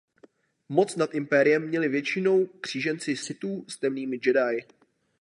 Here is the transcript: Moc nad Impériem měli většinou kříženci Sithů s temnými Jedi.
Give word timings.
Moc 0.69 0.95
nad 0.97 1.13
Impériem 1.13 1.67
měli 1.67 1.87
většinou 1.89 2.45
kříženci 2.45 3.15
Sithů 3.17 3.65
s 3.69 3.77
temnými 3.77 4.19
Jedi. 4.25 4.65